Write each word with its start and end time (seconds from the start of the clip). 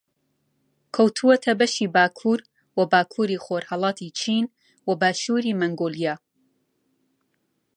کەوتووەتە 0.95 1.51
بەشی 1.59 1.87
باکوور 1.95 2.39
و 2.77 2.79
باکووری 2.91 3.41
خۆڕھەڵاتی 3.45 4.13
چین 4.19 4.45
و 4.87 4.91
باشووری 5.01 5.57
مەنگۆلیا 5.59 6.15